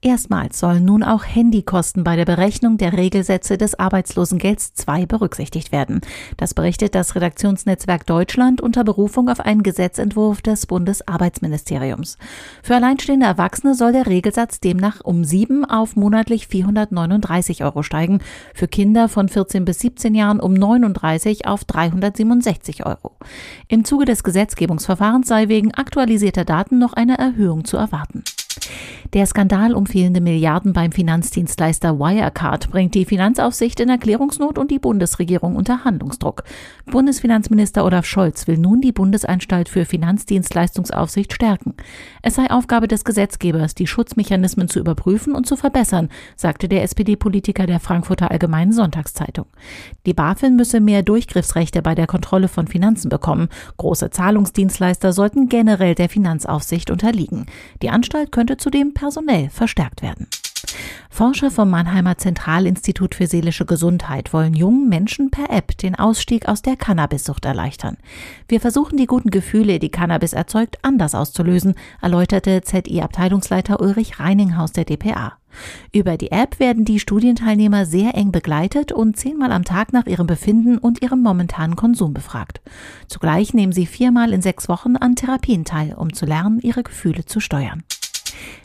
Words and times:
Erstmals 0.00 0.60
sollen 0.60 0.84
nun 0.84 1.02
auch 1.02 1.24
Handykosten 1.24 2.04
bei 2.04 2.14
der 2.14 2.24
Berechnung 2.24 2.78
der 2.78 2.92
Regelsätze 2.92 3.58
des 3.58 3.76
Arbeitslosengelds 3.80 4.72
II 4.86 5.06
berücksichtigt 5.06 5.72
werden. 5.72 6.02
Das 6.36 6.54
berichtet 6.54 6.94
das 6.94 7.16
Redaktionsnetzwerk 7.16 8.06
Deutschland 8.06 8.60
unter 8.60 8.84
Berufung 8.84 9.28
auf 9.28 9.40
einen 9.40 9.64
Gesetzentwurf 9.64 10.40
des 10.40 10.66
Bundesarbeitsministeriums. 10.66 12.16
Für 12.62 12.76
alleinstehende 12.76 13.26
Erwachsene 13.26 13.74
soll 13.74 13.90
der 13.90 14.06
Regelsatz 14.06 14.60
demnach 14.60 15.00
um 15.02 15.24
sieben 15.24 15.64
auf 15.64 15.96
monatlich 15.96 16.46
439 16.46 17.64
Euro 17.64 17.82
steigen, 17.82 18.20
für 18.54 18.68
Kinder 18.68 19.08
von 19.08 19.28
14 19.28 19.64
bis 19.64 19.80
17 19.80 20.14
Jahren 20.14 20.38
um 20.38 20.54
39 20.54 21.48
auf 21.48 21.64
367 21.64 22.86
Euro. 22.86 23.16
Im 23.66 23.84
Zuge 23.84 24.04
des 24.04 24.22
Gesetzgebungsverfahrens 24.22 25.26
sei 25.26 25.48
wegen 25.48 25.74
aktualisierter 25.74 26.44
Daten 26.44 26.78
noch 26.78 26.92
eine 26.92 27.18
Erhöhung 27.18 27.64
zu 27.64 27.76
erwarten. 27.76 28.22
Der 29.14 29.26
Skandal 29.26 29.74
um 29.74 29.86
fehlende 29.86 30.20
Milliarden 30.20 30.72
beim 30.72 30.92
Finanzdienstleister 30.92 31.98
Wirecard 31.98 32.70
bringt 32.70 32.94
die 32.94 33.04
Finanzaufsicht 33.04 33.80
in 33.80 33.88
Erklärungsnot 33.88 34.58
und 34.58 34.70
die 34.70 34.78
Bundesregierung 34.78 35.56
unter 35.56 35.84
Handlungsdruck. 35.84 36.44
Bundesfinanzminister 36.86 37.84
Olaf 37.84 38.04
Scholz 38.04 38.46
will 38.46 38.58
nun 38.58 38.80
die 38.80 38.92
Bundesanstalt 38.92 39.68
für 39.68 39.84
Finanzdienstleistungsaufsicht 39.84 41.32
stärken. 41.32 41.74
Es 42.22 42.34
sei 42.34 42.50
Aufgabe 42.50 42.88
des 42.88 43.04
Gesetzgebers, 43.04 43.74
die 43.74 43.86
Schutzmechanismen 43.86 44.68
zu 44.68 44.78
überprüfen 44.78 45.34
und 45.34 45.46
zu 45.46 45.56
verbessern, 45.56 46.08
sagte 46.36 46.68
der 46.68 46.82
SPD-Politiker 46.82 47.66
der 47.66 47.80
Frankfurter 47.80 48.30
Allgemeinen 48.30 48.72
Sonntagszeitung. 48.72 49.46
Die 50.06 50.14
BaFin 50.14 50.56
müsse 50.56 50.80
mehr 50.80 51.02
Durchgriffsrechte 51.02 51.82
bei 51.82 51.94
der 51.94 52.06
Kontrolle 52.06 52.48
von 52.48 52.66
Finanzen 52.66 53.08
bekommen. 53.08 53.48
Große 53.76 54.10
Zahlungsdienstleister 54.10 55.12
sollten 55.12 55.48
generell 55.48 55.94
der 55.94 56.08
Finanzaufsicht 56.08 56.90
unterliegen. 56.90 57.46
Die 57.82 57.90
Anstalt 57.90 58.32
könnte 58.32 58.56
zudem 58.56 58.87
personell 58.94 59.50
verstärkt 59.50 60.02
werden. 60.02 60.26
Forscher 61.10 61.50
vom 61.50 61.70
Mannheimer 61.70 62.18
Zentralinstitut 62.18 63.14
für 63.14 63.26
seelische 63.26 63.64
Gesundheit 63.64 64.32
wollen 64.32 64.54
jungen 64.54 64.88
Menschen 64.88 65.30
per 65.30 65.50
App 65.50 65.76
den 65.78 65.94
Ausstieg 65.94 66.48
aus 66.48 66.62
der 66.62 66.76
Cannabissucht 66.76 67.44
erleichtern. 67.44 67.96
Wir 68.46 68.60
versuchen 68.60 68.96
die 68.96 69.06
guten 69.06 69.30
Gefühle, 69.30 69.78
die 69.78 69.90
Cannabis 69.90 70.32
erzeugt, 70.32 70.78
anders 70.82 71.14
auszulösen, 71.14 71.74
erläuterte 72.00 72.62
ZI-Abteilungsleiter 72.62 73.80
Ulrich 73.80 74.20
Reininghaus 74.20 74.72
der 74.72 74.84
DPA. 74.84 75.32
Über 75.92 76.16
die 76.16 76.30
App 76.30 76.60
werden 76.60 76.84
die 76.84 77.00
Studienteilnehmer 77.00 77.84
sehr 77.86 78.14
eng 78.14 78.30
begleitet 78.30 78.92
und 78.92 79.16
zehnmal 79.16 79.50
am 79.50 79.64
Tag 79.64 79.92
nach 79.92 80.06
ihrem 80.06 80.26
Befinden 80.26 80.78
und 80.78 81.02
ihrem 81.02 81.20
momentanen 81.20 81.74
Konsum 81.74 82.14
befragt. 82.14 82.60
Zugleich 83.08 83.54
nehmen 83.54 83.72
sie 83.72 83.86
viermal 83.86 84.32
in 84.32 84.42
sechs 84.42 84.68
Wochen 84.68 84.96
an 84.96 85.16
Therapien 85.16 85.64
teil, 85.64 85.94
um 85.94 86.12
zu 86.12 86.26
lernen, 86.26 86.60
ihre 86.60 86.82
Gefühle 86.82 87.24
zu 87.24 87.40
steuern. 87.40 87.82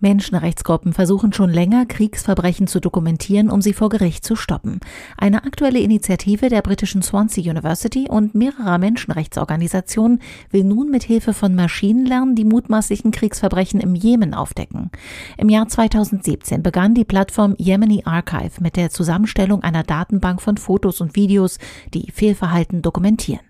Menschenrechtsgruppen 0.00 0.92
versuchen 0.92 1.32
schon 1.32 1.50
länger, 1.50 1.86
Kriegsverbrechen 1.86 2.66
zu 2.66 2.80
dokumentieren, 2.80 3.50
um 3.50 3.62
sie 3.62 3.72
vor 3.72 3.88
Gericht 3.88 4.24
zu 4.24 4.36
stoppen. 4.36 4.80
Eine 5.16 5.44
aktuelle 5.44 5.78
Initiative 5.78 6.48
der 6.48 6.62
britischen 6.62 7.02
Swansea 7.02 7.50
University 7.50 8.08
und 8.08 8.34
mehrerer 8.34 8.78
Menschenrechtsorganisationen 8.78 10.20
will 10.50 10.64
nun 10.64 10.90
mit 10.90 11.04
Hilfe 11.04 11.32
von 11.32 11.54
Maschinenlernen 11.54 12.34
die 12.34 12.44
mutmaßlichen 12.44 13.10
Kriegsverbrechen 13.10 13.80
im 13.80 13.94
Jemen 13.94 14.34
aufdecken. 14.34 14.90
Im 15.38 15.48
Jahr 15.48 15.68
2017 15.68 16.62
begann 16.62 16.94
die 16.94 17.04
Plattform 17.04 17.54
Yemeni 17.58 18.02
Archive 18.04 18.60
mit 18.60 18.76
der 18.76 18.90
Zusammenstellung 18.90 19.62
einer 19.62 19.82
Datenbank 19.82 20.42
von 20.42 20.56
Fotos 20.56 21.00
und 21.00 21.16
Videos, 21.16 21.58
die 21.92 22.10
Fehlverhalten 22.12 22.82
dokumentieren. 22.82 23.40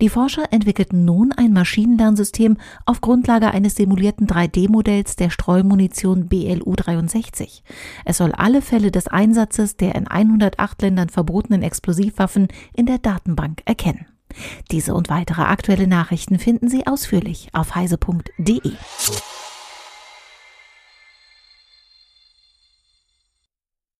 Die 0.00 0.08
Forscher 0.08 0.52
entwickelten 0.52 1.04
nun 1.04 1.32
ein 1.32 1.52
Maschinenlernsystem 1.52 2.56
auf 2.84 3.00
Grundlage 3.00 3.50
eines 3.50 3.74
simulierten 3.76 4.26
3D-Modells 4.26 5.16
der 5.16 5.30
Streumunition 5.30 6.28
BLU-63. 6.28 7.62
Es 8.04 8.18
soll 8.18 8.32
alle 8.32 8.62
Fälle 8.62 8.90
des 8.90 9.08
Einsatzes 9.08 9.76
der 9.76 9.94
in 9.94 10.06
108 10.06 10.82
Ländern 10.82 11.08
verbotenen 11.08 11.62
Explosivwaffen 11.62 12.48
in 12.74 12.86
der 12.86 12.98
Datenbank 12.98 13.62
erkennen. 13.64 14.06
Diese 14.70 14.94
und 14.94 15.08
weitere 15.08 15.42
aktuelle 15.42 15.86
Nachrichten 15.86 16.38
finden 16.38 16.68
Sie 16.68 16.86
ausführlich 16.86 17.48
auf 17.52 17.74
heise.de. 17.74 18.72